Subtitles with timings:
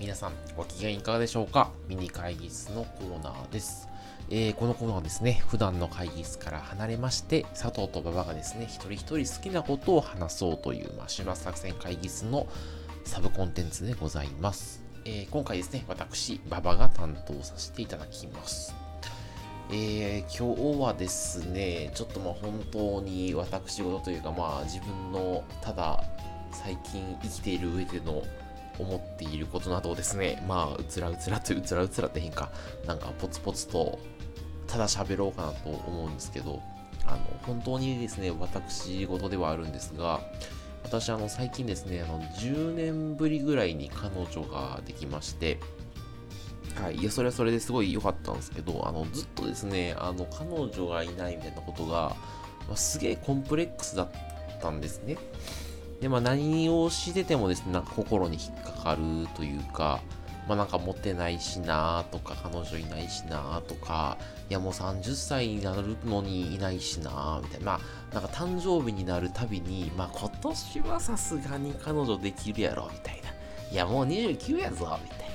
[0.00, 1.70] 皆さんご機嫌いかがでしょうか？
[1.86, 3.86] ミニ会議室のコーナーです。
[4.30, 12.46] えー、このコーナーはですね、普段の会議室から離れまして、佐藤と馬場がですね、一人一人好きなことを話そうという、まあ、週末作戦会議室の
[13.04, 14.80] サブコンテンツでございます。
[15.04, 18.74] えー、今回ですね、私、馬場が担当させていただきます。
[19.70, 26.02] えー、今日はですね、ちょっとまあ本当に私事というかまあ自分のただ
[26.52, 28.22] 最近生きている上での
[28.80, 32.50] 思っていることなどをですね、まあ、うつらうつらとうつらうつらって変か、
[32.86, 33.98] なんかポツポツと
[34.66, 36.62] ただ喋ろうかなと思うんですけど、
[37.06, 40.20] あの、本当にですね、私事ではあるんですが、
[40.84, 45.58] 私、あの、最近ですね、あの、10年ぶりぐらいに彼女ができまして、
[46.80, 52.16] はい、いや、それはそれですごい良かったんですけど、あの、ずっとですね、あの、彼女がいないみたいなことが、
[52.68, 54.10] まあ、すげえコンプレックスだっ
[54.60, 55.16] たんですね。
[56.00, 60.00] で、まあ何をしててもですね、なんか心に引っかかるというか、
[60.48, 64.16] まあなんか持ってないしなとか、彼女いないしなとか、
[64.48, 67.66] いやもう30歳になるのにいないしなみたいな。
[67.66, 73.30] まあなんか誕生日になるたびに、まあ今年はさすがに彼女できるやろ、みたいな。
[73.70, 75.30] いやもう29やぞ、みたいな。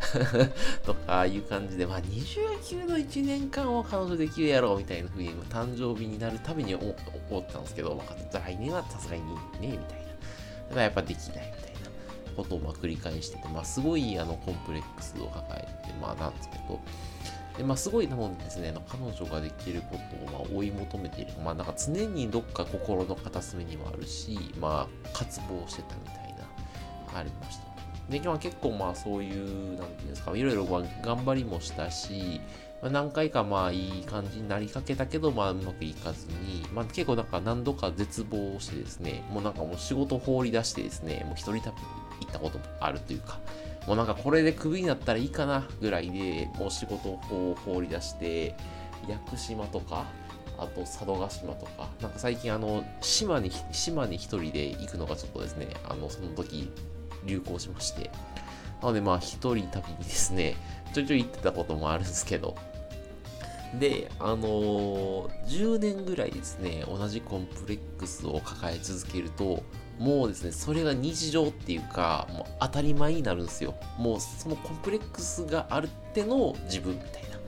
[0.84, 10.09] とかいう感じで、まあ、29の1年間は彼女できるやろみたいな風に誕生日になるたびに思ったんですけど、まあ、来年はさすがにね、みたいな。
[10.74, 11.90] だやっぱできないみたいな
[12.36, 16.80] ことをま繰り返してて、まあ、すごいあのコンプレックスを抱えて、まあなんですけど、
[17.56, 19.98] でまあ、すごいなのですね、彼女ができるこ
[20.28, 21.32] とをま追い求めている。
[21.44, 27.64] まあなんか常にどっか心の片隅にもあるし、まあ渇望してたみたいな、ありました。
[28.08, 32.40] で、今日は結構まあそういう、なんていうんですか、いろいろ頑張りもしたし、
[32.82, 43.38] まあ、何回かまあいい感じになりかけたけど、まあうまくいかずに、まあ結構なんか何度か絶望してですね、もうなんかもう仕事放り出してですね、もう一人旅行ったこともあるというか、
[43.86, 48.54] もうなんかこれでクビになったらいいかなぐらいで、もう仕事を放り出して、
[49.08, 50.06] 屋久島とか、
[50.58, 56.70] あと佐渡島とか、なんか最近あの、島に、島に一人で行くのがちょっとですね、あの、その時
[57.24, 58.10] 流行しまして、
[58.82, 60.56] なのでまあ一人旅にですね、
[60.92, 62.56] ちょいちょい行ってたこともあるんですけど、
[63.78, 69.62] で、あのー、10年ぐらいですね、同じコンプレックスを抱え続けると、
[69.98, 73.74] もうですね、それが日常っていうか、もう当たり前になるんですよ。
[73.98, 77.38] もうそのコンプレックスがあるっての自分みたいな。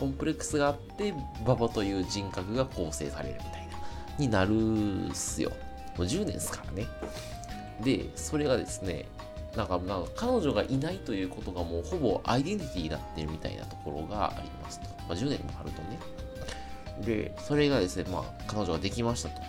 [0.00, 1.12] コンプレックスがあって、
[1.44, 3.78] 馬場という人格が構成されるみたいな、
[4.18, 5.50] になるっすよ。
[5.96, 6.86] もう10年ですからね。
[7.82, 9.06] で、それがですね、
[9.58, 14.86] なんか、なんか彼女がいないということがもうほぼアイデンティティになってるみたいなところがありますと。
[15.08, 15.98] まあ、10年もあるとね。
[17.04, 19.42] で、それがですね、まあ、彼女ができましたと。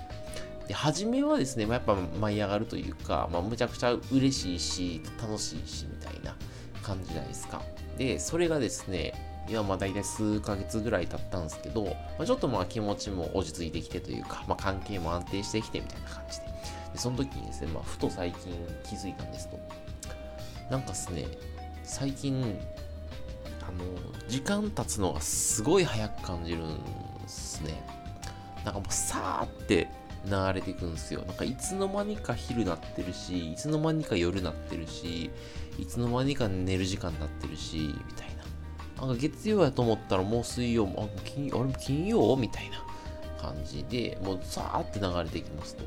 [0.68, 6.36] で、初めはですね、まあ、やっぱ舞い上がるというか、まあ、むちゃくちゃ嬉しいし、楽しいし、みたいな
[6.82, 7.62] 感じじゃないですか。
[8.00, 9.14] で、それがですね、
[9.48, 16.46] 今まあ大体数ヶ月ぐらい経ったんですけど、まあ、ちょっとまあ気持ちも落ち着いてきてというか、まあ、関係も安定してきてみたいな感じで。
[16.94, 18.54] でその時にですね、まあ、ふと最近
[18.84, 19.60] 気づいたんですと。
[20.70, 21.26] なんかですね、
[21.84, 22.60] 最近、
[23.62, 23.84] あの、
[24.28, 26.78] 時間経つのがすごい早く感じるん
[27.22, 27.84] ですね。
[28.64, 29.88] なんかもうさーって
[30.26, 31.24] 流れていくんですよ。
[31.26, 35.32] なんかいつの間にか昼なってるし、いつの間にか夜なってるし、
[35.80, 38.28] いつの間にか寝る時間になってるし、みたい
[38.98, 39.08] な。
[39.08, 42.36] なんか月曜やと思ったらもう水曜も、あ、金あれ金曜？
[42.36, 42.84] みたいな
[43.42, 45.84] 感じで、もうさーって流れていきますと。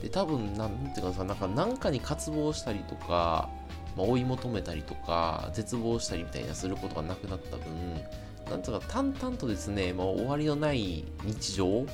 [0.00, 3.50] で、多分、なんていうかさ、なんか何かに渇望したりとか、
[3.96, 7.66] ま、追い求めたりとか、絶望したりみたいなすることがなくなった分、
[8.50, 11.86] なんとか淡々とですね、まあ、終わりのない日常を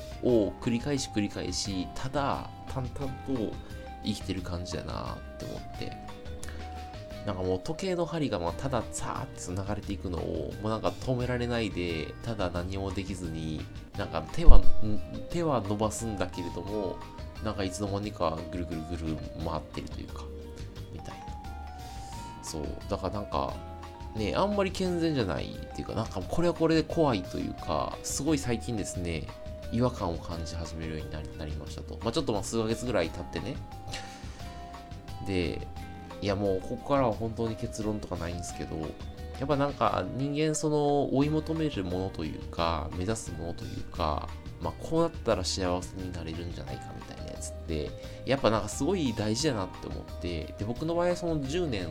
[0.61, 3.55] 繰り返し繰り返し、ただ淡々と
[4.03, 5.91] 生きてる感じだなって思って、
[7.27, 13.61] なんかもう時計の針がまたださーって流れていくのをもうなんか止められないで、ただ何もできずに、
[13.97, 14.61] なんか手は、
[15.29, 16.95] 手は伸ばすんだけれども、
[17.43, 20.23] なんかいつの間にかぐるぐるぐる回ってるというか、
[22.49, 23.53] そうだからなんか
[24.15, 29.27] ねあんまり健全じゃないっていうかなんかこれはこれで怖いというかすごい最近ですね
[29.71, 31.99] 違和感を感じ始めるようになりましたと。
[32.01, 33.55] まあ、ちょっとまあ数ヶ月ぐらい経ってね。
[35.25, 35.67] で、
[36.21, 38.77] いやもうここからは本当に結論とかないんですけど、
[39.39, 44.29] やっぱなんか人間その追い求めるものというか、目指すものというか、
[44.61, 47.91] まあこうなったら幸せになれるんじゃないかみたいなやつって、
[48.25, 51.89] やっぱなんかすごい大事だなって思って、で、僕の場合はその10年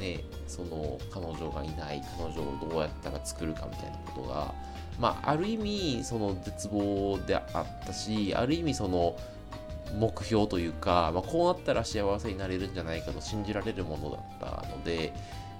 [0.00, 4.54] ね、その彼女がいない彼女をどうやったら作るかみたいなことが、
[4.98, 9.16] まあ、ある意味その絶望であったしある意味その
[9.98, 15.12] 目標というか、まあ、こうなったら幸せになれるんじゃないかと信じられるものだったので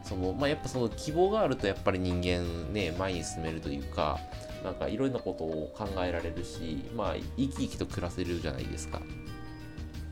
[0.09, 4.19] その、まあ、やっぱその希望があるとやっぱり人間ね、前に進めるというか、
[4.65, 9.01] なんかいろんなことを考えられるし、まあ、生き生きと暮らせるじゃないですか。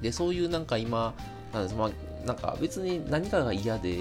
[0.03, 1.15] で、そういうなんか今、
[1.55, 1.91] なんですまあ、
[2.27, 3.97] なんか別に何かが嫌で、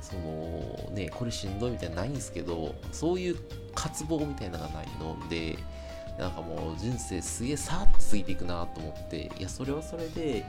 [0.00, 3.36] そのね、これしんどいみたいなのないんですけど、そういう
[3.74, 5.58] 渇望みたいなのがないので、
[6.18, 10.44] なんかもう人生すげえさーっと過ぎていくなと思って、いや、それはそれで、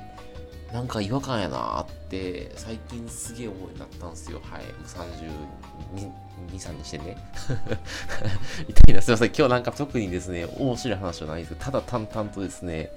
[0.71, 4.41] なんか違和感やなって最近すげえ思いになったんですよ。
[4.43, 6.05] はいもう。
[6.49, 7.17] 32、3にしてね。
[8.67, 9.01] 痛いな。
[9.01, 9.27] すいません。
[9.29, 12.91] 今日なんか特にですね、面白い話はないんですけど、ただ淡々とですね、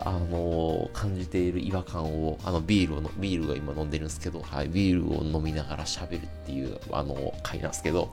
[0.00, 8.10] あの、感じている違和感を、あの、ビールを、ビールが今飲んでるんですけど、はい、ビールを飲みながら喋るっていう、あの、回なんですけど、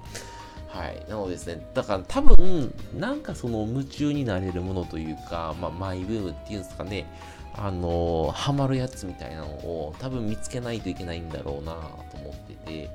[0.67, 1.05] はい。
[1.09, 7.05] なのですね、だから多分、なんかその夢中になれるものというか、まあ、マイブームっていうんですかね、
[7.53, 11.73] あの、ハマるやつみたいなのを多分見つけないといけないんだろうな
[12.11, 12.89] と思ってて、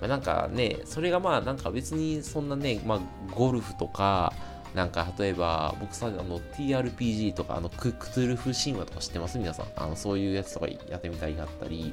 [0.00, 3.00] まあ、なんかね、それがまあなんか別にそんなね、まあ
[3.34, 4.32] ゴルフとか、
[4.74, 9.38] なんか例えば僕さ、あの TRPG とか、あのクックトゥルフ神話とか知ってます？
[9.38, 9.66] 皆さん。
[9.76, 11.92] あのそういうやつとかやってみたいがあったり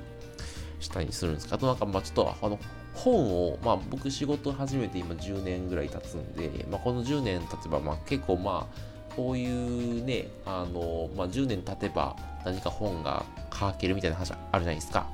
[0.79, 1.55] したりするんですか？
[1.55, 2.59] あとなんかまあちょっとあの
[2.93, 12.15] 本を、まあ僕仕事始めて今10年ぐらい経つんで、まあこの10年経てばまあ結構まあこういうね、あの、まあ、10年経てば
[12.45, 15.07] 何か本が書けるみたいな話あるじゃないですか。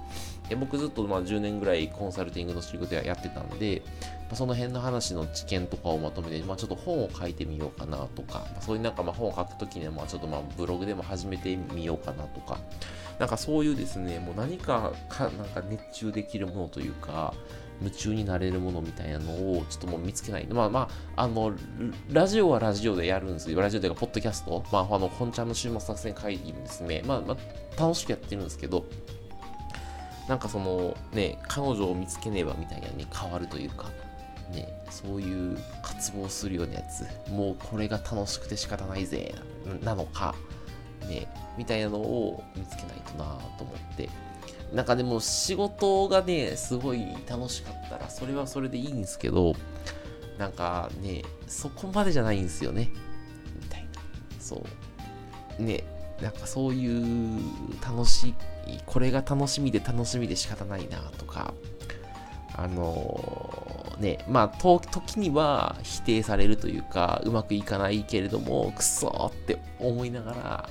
[0.50, 3.82] で僕ずっとまあ10年ぐらいコンサルティングの仕事やってたんで、
[4.28, 12.60] まあ、その辺の話の知見とかをまとめて、まあ、ちょっと本を書いてみようかなとか、まあ、そういうなんかまあ本を書くときにはまあちょっとまあブログでも始めてみようかなとか、
[13.20, 17.34] なんかそういうですね、もう何かかなんか熱中できるものというか、
[17.80, 20.48] 夢中になれるものみたいなのをちょっともう見つけない。
[20.48, 21.54] まあまあ、あの、
[22.12, 23.60] ラジオはラジオでやるんですよ。
[23.60, 24.64] ラジオというか、ポッドキャスト。
[24.72, 28.86] まあ、あの、本ちゃんの週末作戦会議もですね、まあ、まあ、楽しくやってるんですけど、
[30.28, 33.90] なんかそのね、彼女を見つけねばみたいなに変わるというか、
[34.52, 39.36] ね、そういう渇望するようなやつ、もうこれが楽しくて仕方ないぜ、
[39.84, 40.36] なのか、
[41.08, 41.28] ね、
[41.58, 43.26] みたいなのを見つけないとな
[43.58, 44.10] と思って、
[44.74, 49.56] なんかでも仕事がね、すごい楽しかったら、それはそれでいいんですけど、
[50.38, 52.90] なんかね、そこまでじゃないんですよね。
[53.62, 53.90] みたいな。
[54.40, 54.64] そ
[55.60, 55.64] う。
[55.64, 55.84] ね、
[56.24, 57.40] なんかそういう
[57.82, 58.34] 楽しい、
[58.86, 61.54] これが楽しみで楽しみで仕方ないなとか、
[62.56, 70.70] あのー、ね、まあ、と、時には否定されるというか、うまくいかないけれども、くそって思いながら、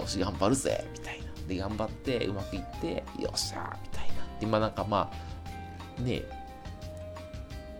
[0.00, 1.28] よし、頑張るぜみたいな。
[1.48, 5.10] で頑張ってうまくいってよっしゃーみたいなでまあなんかま
[5.98, 6.22] あね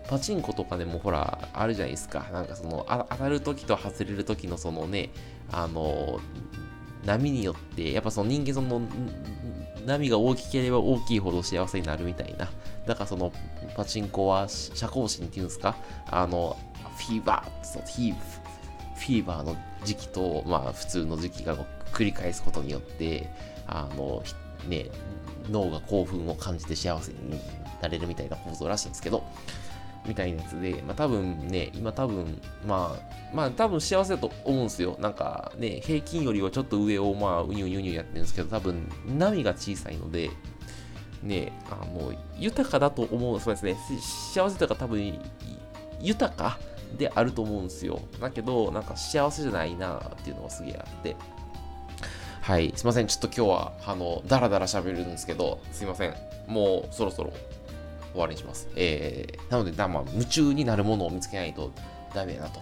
[0.09, 5.11] パチンコとかでもほらあるじゃないですかなんかそのあ当たる時と外れる時のそのね
[5.53, 6.19] あの
[7.05, 8.81] 波によってやっぱその人間その
[9.87, 12.49] 波が大きければ大きいほど幸せになるみたいな。
[12.87, 13.33] だからその
[13.77, 15.77] パチンコは社交心っていうんですか？
[16.11, 16.57] あの
[16.97, 21.57] フィーバーそうフィーバーの時期とまあ普通の時期が
[21.93, 23.31] 繰り返すことによって
[23.67, 24.23] あの、
[24.67, 24.87] ね、
[25.51, 27.41] 脳が興奮を感じて幸せに
[27.81, 29.23] なれるみたいな構造らしいんですけど、
[30.09, 34.97] みたいなやつで、まあ多分ね、今多分、まあ、まあ多分幸せだと思うんですよ。
[34.99, 40.31] なんかね、平均よりはちょっと上をまあ、うにゅうにゅうにゅうやってるんですけど、多分波が小さいので、
[41.23, 43.77] ね、あの、豊かだと思う、そうですね、
[44.35, 45.19] 幸せというか多分、
[46.01, 46.59] 豊か
[46.97, 48.01] であると思うんですよ。
[48.21, 51.17] だけど、なんか幸せじゃないなっていうのがすげえあって、
[52.41, 52.73] はい。
[52.77, 53.07] すいません。
[53.07, 56.15] ちょっと今日は、あの、だらだら喋るんですけど、すいません。
[56.47, 57.31] もうそろそろ
[58.13, 58.69] 終わりにします。
[58.77, 61.73] えー、なので、まあ、夢中になるものを見つけないと
[62.15, 62.61] ダメだなと。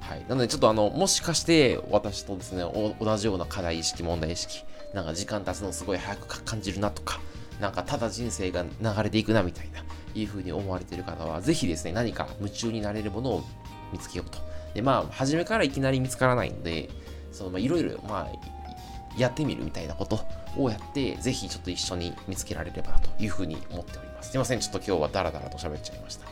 [0.00, 0.24] はい。
[0.28, 2.62] なので、ちょっとあの、もしかして私とですね、
[3.00, 7.20] 同じような課題意識、問題意識、なんか時間経つのすごい早く感じるなとか、
[7.60, 9.84] なんかただ人生が流れていくなみたいな、
[10.14, 13.44] いう風に思われている方は、ぜひですね、何か夢中になれるものを
[13.92, 14.38] 見つけようと。
[14.74, 16.88] で、まあ、初めからいきなり見つからないんで、
[17.32, 20.20] その、まあ、いろいろ、まあ、やってみるみたいなこと
[20.56, 24.30] をやって、ぜひちょっと一緒に見つけられればなというふうに思っております。
[24.30, 26.26] すいません、ちょっと今日はダラダラと喋っちゃいました。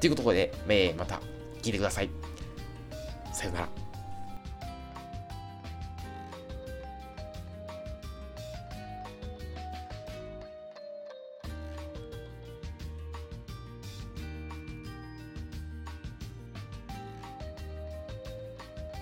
[0.00, 1.20] ということで、えー、また
[1.62, 2.10] 聞いてください。
[3.32, 3.89] さよなら。